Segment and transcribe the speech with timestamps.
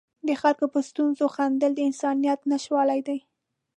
[0.27, 3.19] د خلکو په ستونزو خندل د انسانیت نشتوالی دی.